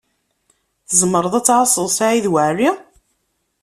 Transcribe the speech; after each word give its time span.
Tzemṛeḍ 0.87 1.33
ad 1.35 1.43
tɛasseḍ 1.45 1.87
Saɛid 1.91 2.25
Waɛli? 2.31 2.69